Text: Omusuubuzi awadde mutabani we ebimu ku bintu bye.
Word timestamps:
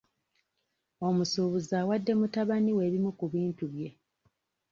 Omusuubuzi 1.07 1.73
awadde 1.81 2.11
mutabani 2.19 2.71
we 2.77 2.81
ebimu 2.87 3.11
ku 3.19 3.25
bintu 3.33 3.63
bye. 3.73 3.89